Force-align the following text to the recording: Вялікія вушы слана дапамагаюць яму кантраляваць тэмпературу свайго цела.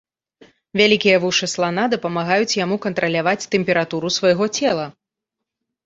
Вялікія 0.79 1.17
вушы 1.25 1.49
слана 1.53 1.83
дапамагаюць 1.95 2.57
яму 2.63 2.81
кантраляваць 2.89 3.39
тэмпературу 3.55 4.15
свайго 4.21 4.53
цела. 4.61 4.93